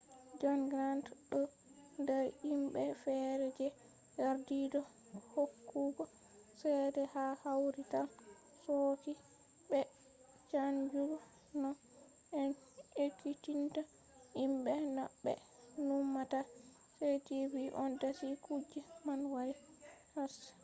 [0.41, 1.39] jon grant ɗo
[2.01, 3.67] nder himɓe fere je
[4.19, 4.81] yardi do
[5.33, 6.03] hokkugo
[6.59, 8.07] cede ha kawrital
[8.63, 9.13] chochi
[9.69, 9.79] be
[10.49, 11.17] chanjugo
[11.61, 11.69] no
[12.41, 12.49] en
[13.03, 13.81] ekkitinta
[14.39, 15.33] himɓe no ɓe
[15.87, 16.39] numata
[16.97, 19.53] heri tv on dasi kuje man wari
[20.13, 20.51] karshe